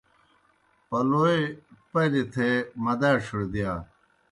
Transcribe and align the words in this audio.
پلوئے 0.89 1.37
پَریْ 1.91 2.23
تھے 2.33 2.49
مداڇِھیؤڑ 2.83 3.41
دِیا۔ 3.51 3.73